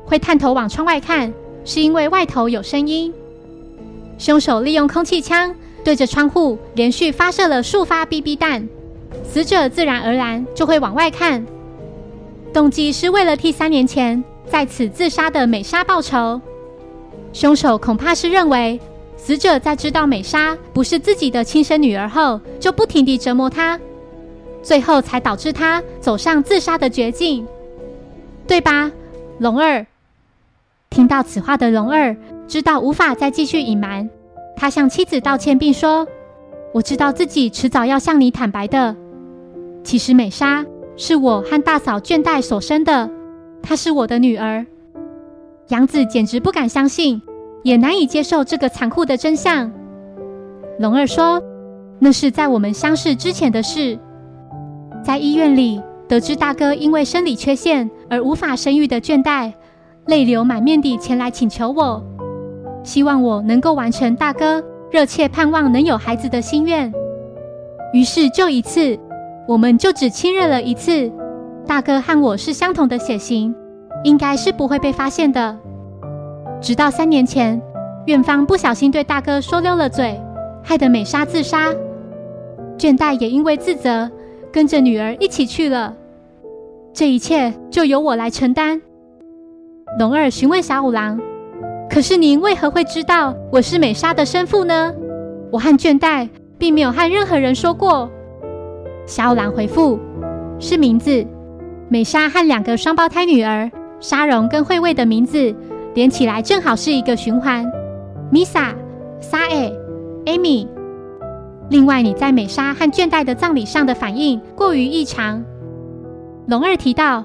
[0.05, 3.11] 会探头往窗外看，是因为外头有声音。
[4.19, 8.69] 凶手利用空气枪对着窗户连续发射了数发 BB 弹，
[9.23, 11.43] 死者自然而然就会往外看。
[12.53, 16.39] 动机是为了替三年前在此自杀的美莎报仇。
[17.33, 18.79] 凶手恐怕是认为。
[19.17, 23.79] 死者在知道美莎不是自己的亲生女儿后，就不停地折磨她，
[24.61, 27.47] 最后才导致她走上自杀的绝境，
[28.47, 28.91] 对吧？
[29.39, 29.85] 龙二
[30.89, 32.15] 听到此话的龙二
[32.47, 34.09] 知道无法再继续隐瞒，
[34.55, 36.07] 他向妻子道歉，并说
[36.73, 38.95] ：“我知道自己迟早要向你坦白的。
[39.83, 43.09] 其实美莎是我和大嫂倦怠所生的，
[43.61, 44.65] 她是我的女儿。”
[45.69, 47.21] 杨子简直不敢相信。
[47.65, 49.71] 也难以接受这个残酷的真相。
[50.77, 51.41] 龙二说
[51.97, 53.97] ：“那是在我们相识之前的事。
[55.03, 59.51] 在医院里得知大哥因为生理缺陷而无法生育的倦怠，
[60.05, 62.03] 泪流满面地前来请求我，
[62.83, 66.93] 希望我能够完成大哥热切盼望能有孩子的心愿。
[67.93, 68.95] 于是就一次，
[69.47, 71.11] 我们就只亲热了一次。
[71.65, 73.55] 大哥和我是相同的血型，
[74.03, 75.57] 应该是不会被发现的。”
[76.61, 77.61] 直到三年前，
[78.05, 80.19] 院方不小心对大哥说溜了嘴，
[80.63, 81.73] 害得美莎自杀。
[82.77, 84.09] 倦怠也因为自责，
[84.51, 85.95] 跟着女儿一起去了。
[86.93, 88.81] 这一切就由我来承担。
[89.99, 91.19] 龙二询问小五郎
[91.89, 94.93] ：“可是您为何会知道我是美莎的生父呢？”
[95.51, 98.09] 我和倦怠并没有和任何人说过。
[99.05, 99.99] 小五郎回复
[100.59, 101.25] ：“是名字。
[101.87, 105.55] 美莎和两个双胞胎女儿莎荣跟惠卫的名字
[105.95, 107.65] 连起来，正好是一个循环。
[108.31, 108.75] Misa、
[109.19, 109.71] 沙艾、
[110.25, 110.67] Amy。
[111.69, 115.43] 另外，你在美莎和倦怠的葬礼上的反应过于异常。”
[116.47, 117.23] 龙二提到，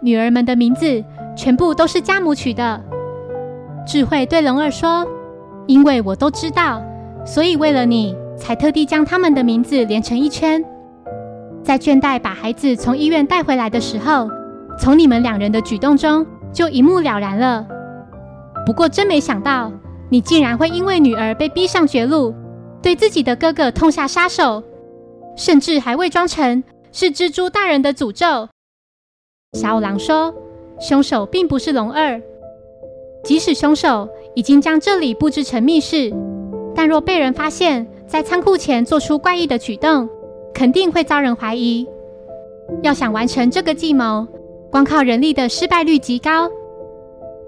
[0.00, 1.04] 女儿们的名字
[1.36, 2.80] 全部都是家母取的。
[3.86, 5.06] 智慧对龙二说
[5.66, 6.80] ：“因为我都知道，
[7.26, 10.64] 所以为了你才特地将他们的名字连成一圈。
[11.62, 14.28] 在倦怠把孩子从医院带回来的时候，
[14.78, 17.66] 从你们两人的举动中就一目了然了。
[18.64, 19.72] 不过真没想到，
[20.08, 22.34] 你竟然会因为女儿被逼上绝路，
[22.82, 24.62] 对自己的哥哥痛下杀手，
[25.36, 28.48] 甚至还伪装成是蜘蛛大人的诅咒。”
[29.58, 30.34] 小五郎说
[30.80, 32.20] ：“凶手并不是龙二，
[33.24, 36.12] 即使凶手已经将这里布置成密室，
[36.74, 40.08] 但若被人发现，在仓库前做出怪异的举动，
[40.54, 41.86] 肯定会遭人怀疑。
[42.82, 44.26] 要想完成这个计谋，
[44.70, 46.48] 光靠人力的失败率极高。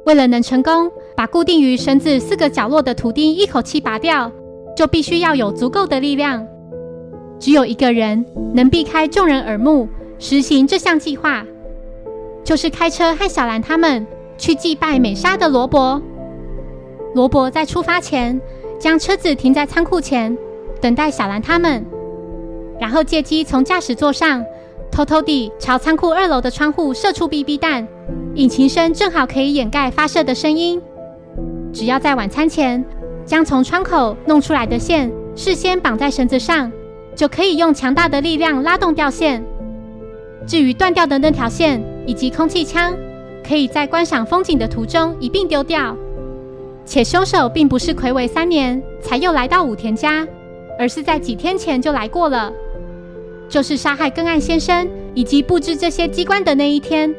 [0.05, 4.31] 为了能成功把固定于绳子四个角落的图钉一口气拔掉，
[4.77, 6.47] 就必须要有足够的力量。
[7.39, 8.25] 只有一个人
[8.55, 11.45] 能避开众人耳目，实行这项计划。”
[12.45, 16.01] 就是开车和小兰他们去祭拜美莎的罗伯。
[17.15, 18.39] 罗伯在出发前
[18.79, 20.37] 将车子停在仓库前，
[20.81, 21.85] 等待小兰他们，
[22.79, 24.45] 然后借机从驾驶座上
[24.91, 27.89] 偷偷地朝仓库二楼的窗户射出 BB 弹，
[28.35, 30.83] 引擎声正好可以掩盖发射的声音。
[31.75, 32.83] 只要在晚餐前
[33.27, 36.71] 将从窗口弄出来的线事先绑在绳子上，
[37.17, 39.45] 就可以用强大的力量拉动吊线。
[40.47, 42.95] 至于断掉的那条线以及空气枪，
[43.47, 45.97] 可以在观赏风景的途中一并丢掉。
[46.87, 50.25] 且凶手并不是魁违三年才又来到武田家，
[50.79, 52.53] 而是在几天前就来过了，
[53.49, 57.13] 就是杀害根岸先生以及布置这些机关的那一天。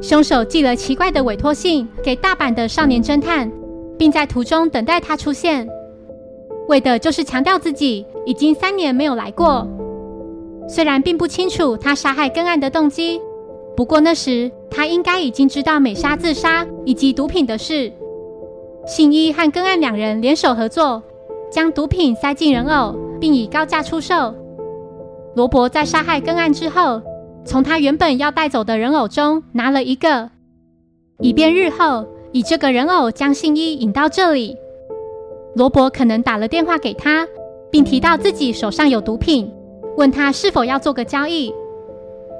[0.00, 3.50] 凶手寄了奇怪的委托信给大阪的少年侦探，
[3.98, 5.68] 并在途中等待他出现，
[6.68, 9.66] 为的就是强调自己已经三年没有来过。
[10.68, 13.20] 虽然并不清楚他杀害根案的动机，
[13.76, 17.90] 不过那时他应该已经知道美莎自杀以及毒品的事。
[18.86, 21.02] 信一和根案两人联手合作，
[21.50, 24.32] 将毒品塞进人偶，并以高价出售。
[25.34, 27.02] 罗伯在杀害根案之后，
[27.44, 30.30] 从他原本要带走的人偶中拿了一个，
[31.20, 34.56] 以便日后以这个人偶将信一引到这里。
[35.54, 37.26] 罗伯可能打了电话给他，
[37.70, 39.50] 并提到自己手上有毒品。
[39.96, 41.52] 问他是否要做个交易。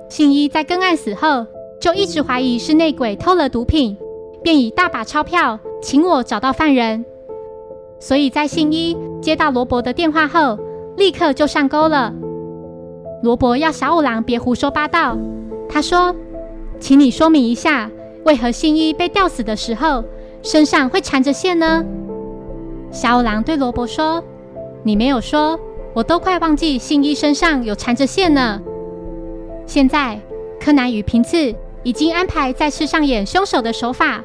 [0.09, 1.45] 信一在根案死后
[1.81, 3.97] 就一直怀疑是内鬼偷了毒品，
[4.43, 7.05] 便以大把钞票请我找到犯人。
[7.99, 10.57] 所以在信一接到罗伯的电话后，
[10.97, 12.15] 立刻就上钩了。
[13.23, 15.17] 罗伯要小五郎别胡说八道，
[15.69, 16.15] 他说
[16.79, 17.91] ：“请你说明一下，
[18.25, 20.05] 为何信一被吊死的时候
[20.43, 21.85] 身上会缠着线呢？”
[22.91, 24.23] 小五郎对罗伯说
[24.83, 25.59] ：“你没有说。”
[25.95, 28.61] 我都快忘记信一身上有缠着线呢。
[29.67, 30.21] 现在，
[30.61, 31.53] 柯南与平次
[31.83, 34.23] 已经安排再次上演凶手的手法。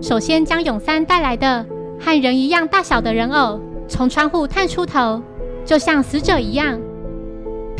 [0.00, 1.66] 首先，将永三带来的
[1.98, 5.20] 和人一样大小的人偶从窗户探出头，
[5.66, 6.80] 就像死者一样。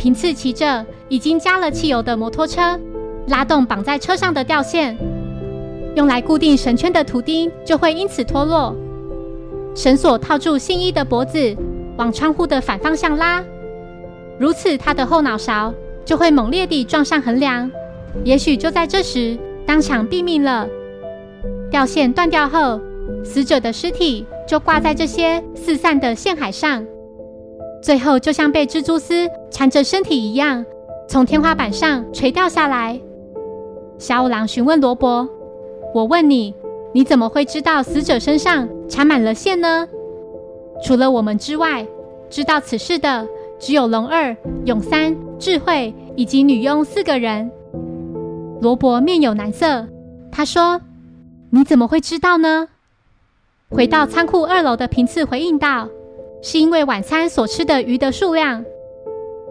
[0.01, 2.81] 平次骑着已经加了汽油的摩托车，
[3.27, 4.97] 拉动绑在车上的吊线，
[5.95, 8.75] 用来固定绳圈的图钉就会因此脱落。
[9.75, 11.55] 绳索套住信一的脖子。
[11.99, 13.45] 往窗户的反方向拉，
[14.39, 17.71] 如此他的后脑勺就会猛烈地撞上横梁，
[18.25, 20.67] 也许就在这时当场毙命了。
[21.71, 22.81] 吊线断掉后，
[23.23, 26.83] 死者的尸体就挂在这些四散的线海上，
[27.83, 30.65] 最后就像被蜘蛛丝缠着身体一样，
[31.09, 33.01] 从天花板上垂掉下来。
[33.99, 35.29] 小五郎询问罗伯
[35.95, 36.55] ：“我问你，
[36.93, 39.87] 你怎么会知道死者身上缠满了线呢？”
[40.85, 41.87] 除了我们之外，
[42.31, 43.27] 知道此事的
[43.59, 47.51] 只有龙二、永三、智慧以及女佣四个人。
[48.61, 49.87] 罗伯面有难色，
[50.31, 50.81] 他说
[51.51, 52.69] ：“你怎么会知道呢？”
[53.71, 55.89] 回到仓库二楼的平次回应道
[56.43, 58.65] ：“是因为晚餐所吃的鱼的数量。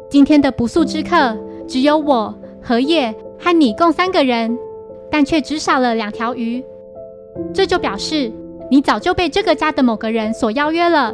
[0.09, 1.37] 今天的不速之客
[1.67, 4.57] 只有我、荷叶和你共三个人，
[5.11, 6.63] 但却只少了两条鱼。
[7.53, 8.31] 这就表示
[8.71, 11.13] 你早就被这个家的某个人所邀约了。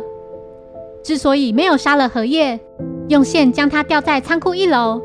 [1.03, 2.59] 之所以没有杀了荷叶，
[3.09, 5.01] 用线将它吊在仓库一楼，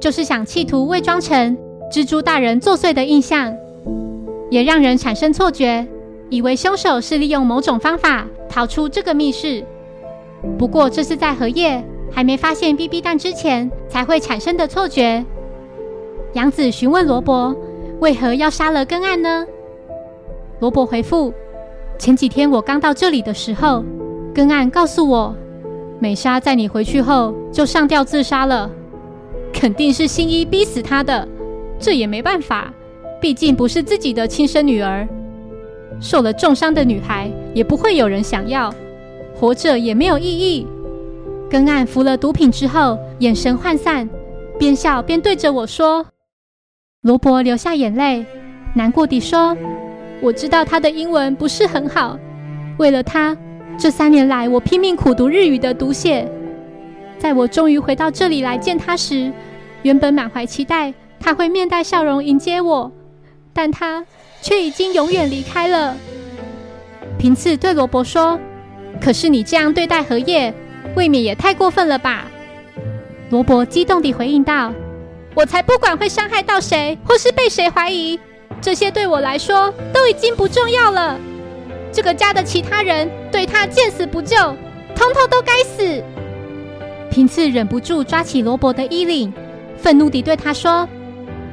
[0.00, 1.56] 就是想企图伪装成
[1.92, 3.54] 蜘蛛大人作祟的印象，
[4.50, 5.86] 也让人产生错觉，
[6.30, 9.62] 以为凶手是利用某种方法逃出这个密室。
[10.58, 15.24] 不过，这是在荷叶还没发现 BB 弹之前才会产生的错觉。
[16.34, 17.54] 杨子询问罗伯
[18.00, 19.46] ：“为何要杀了根案呢？”
[20.60, 21.32] 罗伯回复
[21.98, 23.84] ：“前几天我刚到这里的时候，
[24.34, 25.34] 根案告诉我，
[25.98, 28.70] 美莎在你回去后就上吊自杀了，
[29.52, 31.26] 肯定是新一逼死她的。
[31.78, 32.72] 这也没办法，
[33.20, 35.06] 毕竟不是自己的亲生女儿。
[36.00, 38.72] 受了重伤的女孩也不会有人想要。”
[39.44, 40.66] 活着也没有意义。
[41.50, 44.08] 根岸服了毒品之后，眼神涣散，
[44.58, 46.06] 边笑边对着我说
[47.04, 48.24] ：“罗伯流下眼泪，
[48.74, 49.54] 难过地说
[50.22, 52.18] ：‘我知道他的英文不是很好，
[52.78, 53.36] 为了他，
[53.78, 56.26] 这三年来我拼命苦读日语的读写。
[57.18, 59.30] 在我终于回到这里来见他时，
[59.82, 62.90] 原本满怀期待他会面带笑容迎接我，
[63.52, 64.06] 但他
[64.40, 65.94] 却已经永远离开了。’
[67.20, 68.40] 平次对罗伯说。”
[69.04, 70.54] 可是你这样对待荷叶，
[70.96, 72.24] 未免也太过分了吧？
[73.28, 74.72] 罗伯激动地回应道
[75.36, 78.18] ：“我才不管会伤害到谁，或是被谁怀疑，
[78.62, 81.18] 这些对我来说都已经不重要了。
[81.92, 84.36] 这个家的其他人对他见死不救，
[84.96, 86.02] 通通都该死。”
[87.12, 89.30] 平次忍不住抓起罗伯的衣领，
[89.76, 90.88] 愤怒地对他说：“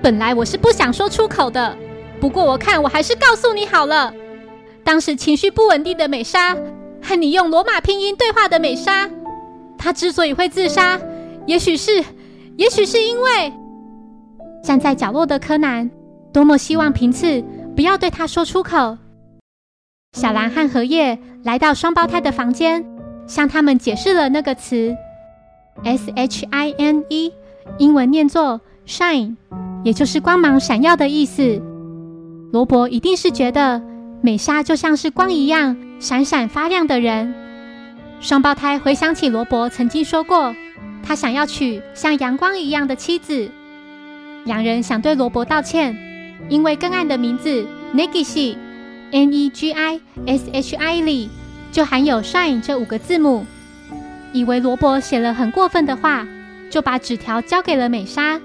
[0.01, 1.77] 本来我是不想说出口的，
[2.21, 4.13] 不过我看我还是告诉你好了。
[4.85, 6.55] 当时情绪不稳定的美莎。”
[7.01, 9.09] 和你用罗马拼音对话的美莎，
[9.77, 10.99] 她之所以会自杀，
[11.45, 12.03] 也许是，
[12.57, 13.53] 也许是因为
[14.63, 15.89] 站在角落的柯南
[16.31, 17.43] 多么希望平次
[17.75, 18.97] 不要对他说出口。
[20.13, 22.85] 小兰和荷叶来到双胞胎的房间，
[23.25, 24.95] 向他们解释了那个词
[25.83, 27.33] “s h i n e”，
[27.77, 29.35] 英文念作 “shine”，
[29.83, 31.61] 也就是光芒闪耀的意思。
[32.51, 33.81] 罗伯一定是觉得
[34.21, 35.77] 美莎就像是光一样。
[36.01, 37.31] 闪闪发亮的人，
[38.21, 40.55] 双胞胎回想起罗伯曾经说过，
[41.03, 43.51] 他想要娶像阳光一样的妻子。
[44.45, 45.95] 两人想对罗伯道歉，
[46.49, 51.29] 因为更案的名字 Negishi，N E G I S H I 里
[51.71, 53.45] 就含有 shine 这五个字母，
[54.33, 56.25] 以为罗伯写了很过分的话，
[56.71, 58.41] 就把纸条交给了美莎，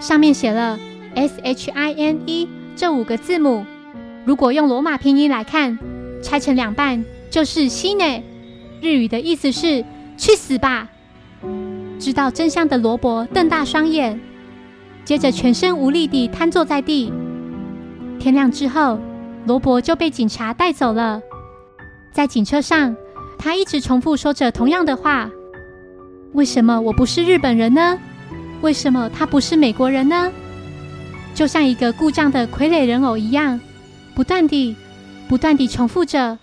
[0.00, 0.76] 上面写了
[1.14, 3.64] S H I N E 这五个字母，
[4.24, 5.78] 如果用罗马拼音来看。
[6.26, 8.20] 拆成两半就是“西内”，
[8.82, 9.84] 日语的意思是
[10.18, 10.88] “去死吧”。
[12.00, 14.18] 知道真相的罗伯瞪大双眼，
[15.04, 17.12] 接着全身无力地瘫坐在地。
[18.18, 18.98] 天亮之后，
[19.46, 21.22] 罗伯就被警察带走了。
[22.10, 22.96] 在警车上，
[23.38, 25.30] 他一直重复说着同样的话
[26.34, 27.96] ：“为什么我不是日本人呢？
[28.62, 30.32] 为什么他不是美国人呢？”
[31.36, 33.60] 就像一个故障的傀儡人偶一样，
[34.12, 34.74] 不断地。
[35.28, 36.38] 不断地重复着。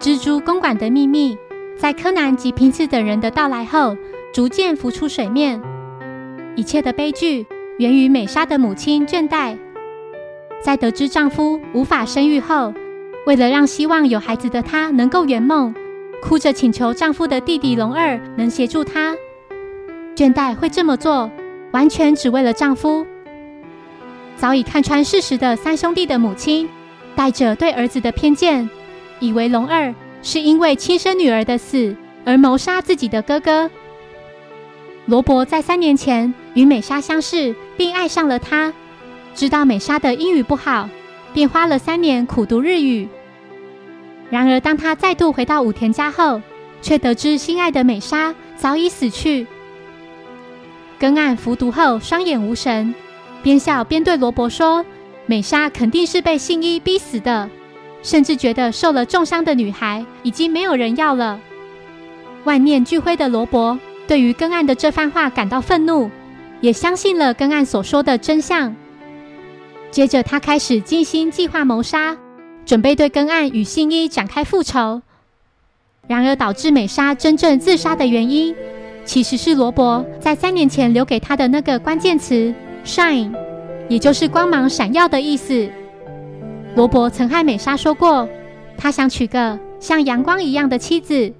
[0.00, 1.36] 蜘蛛公馆的秘密，
[1.76, 3.96] 在柯南及平次等人的到来后，
[4.32, 5.60] 逐渐浮出水面。
[6.54, 7.46] 一切的悲剧
[7.78, 9.56] 源于美莎的母亲倦怠。
[10.62, 12.72] 在得知丈夫无法生育后，
[13.26, 15.74] 为了让希望有孩子的她能够圆梦，
[16.22, 19.14] 哭着请求丈夫的弟弟龙二能协助她。
[20.16, 21.30] 倦怠会这么做，
[21.72, 23.06] 完全只为了丈夫。
[24.38, 26.68] 早已看穿事实的三兄弟的母亲，
[27.16, 28.70] 带着对儿子的偏见，
[29.18, 33.68] 以为龙二是因为亲生女儿的死而谋杀自己的哥哥。
[35.06, 38.72] 罗伯在三年前与美莎相识，并爱上了她。
[39.34, 40.88] 知道美莎的英语不好，
[41.34, 43.08] 便花了三年苦读日语。
[44.30, 46.40] 然而，当他再度回到武田家后，
[46.80, 49.46] 却得知心爱的美莎早已死去。
[50.98, 52.94] 根案服毒后，双眼无神。
[53.42, 54.84] 边笑边对罗伯说
[55.26, 57.48] ：“美莎肯定是被信一逼死的，
[58.02, 61.40] 甚至觉得受了重伤的女孩已经没有人要了。”
[62.44, 66.10] 万念俱灰的罗伯对于根案的这番话感到愤怒，
[66.60, 68.74] 也相信了根案所说的真相。
[69.90, 72.16] 接着，他开始精心计划谋杀，
[72.66, 75.02] 准备对根案与信一展开复仇。
[76.06, 78.54] 然而，导致美莎真正自杀的原因，
[79.04, 82.54] 其实是罗伯在三年前留给他的那个关键词。
[82.88, 83.30] shine，
[83.88, 85.68] 也就是光芒闪耀的意思。
[86.74, 88.26] 罗伯曾和美莎说过，
[88.78, 91.32] 他想娶个像阳光一样的妻子，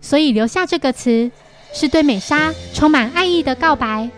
[0.00, 1.30] 所以留下这个词，
[1.72, 4.10] 是对美莎充满爱意的告白。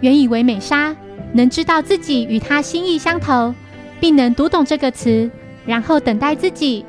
[0.00, 0.94] 原以为美莎
[1.32, 3.52] 能知道自己与他心意相投，
[3.98, 5.28] 并能读懂这个词，
[5.66, 6.84] 然后等待自己。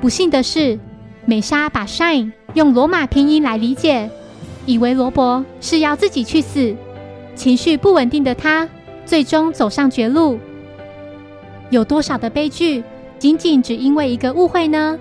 [0.00, 0.78] 不幸的是，
[1.24, 4.10] 美莎把 shine 用罗马拼音来理解，
[4.66, 6.74] 以为罗伯是要自己去死。
[7.34, 8.68] 情绪不稳定的他，
[9.04, 10.38] 最终走上绝路。
[11.70, 12.82] 有多少的悲剧，
[13.18, 14.98] 仅仅只因为一个误会呢？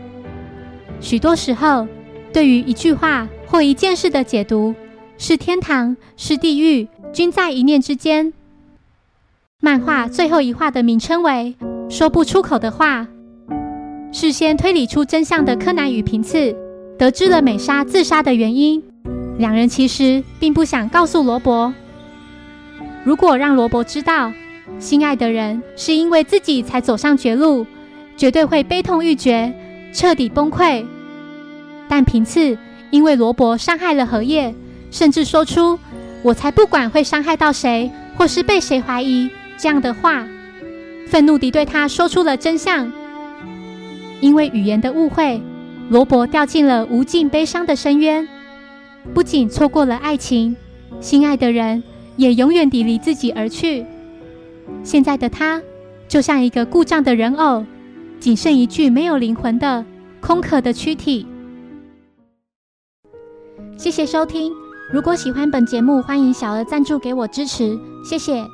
[1.00, 1.88] 许多时候，
[2.32, 4.74] 对于一句话或一件事的解读，
[5.18, 8.32] 是天堂，是地狱，均在一念之间。
[9.60, 11.56] 漫画最后一话的名称为
[11.90, 13.08] “说不出口的话”。
[14.14, 16.56] 事先推理出真相的柯南与平次，
[16.98, 18.82] 得知了美莎自杀的原因。
[19.38, 21.74] 两人其实并不想告诉罗伯。
[23.04, 24.32] 如果让罗伯知道，
[24.80, 27.66] 心爱的人是因为自己才走上绝路，
[28.16, 29.52] 绝对会悲痛欲绝，
[29.94, 30.86] 彻底崩溃。
[31.90, 32.58] 但平次
[32.90, 34.54] 因为罗伯伤害了荷叶，
[34.92, 35.78] 甚至说出
[36.24, 40.26] “我才不管会伤害到谁，或是被谁怀疑”这样的话，
[41.08, 42.92] 愤怒地对他说出了真相。
[44.22, 45.42] 因为语言的误会，
[45.90, 48.28] 罗伯掉进了无尽悲伤的深渊，
[49.14, 50.56] 不仅错过了爱情，
[51.00, 51.84] 心爱的人。
[52.18, 53.86] 也永远地离自己而去。
[54.84, 55.62] 现在的他，
[56.08, 57.66] 就像一个故障的人偶，
[58.20, 59.84] 仅剩一具没有灵魂的
[60.20, 61.26] 空壳的躯体。
[63.78, 64.52] 谢谢收听，
[64.94, 68.46] 如果喜欢本节目，欢迎小额赞助给我支持，谢谢。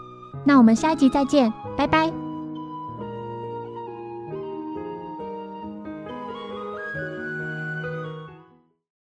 [0.45, 2.26] 那我们下一集再见，拜拜。